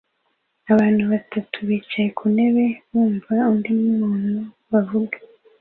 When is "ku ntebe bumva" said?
2.17-3.33